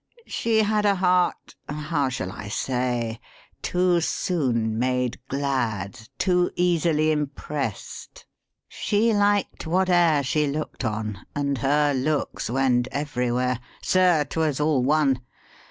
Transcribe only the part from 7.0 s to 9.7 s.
impressed; she liked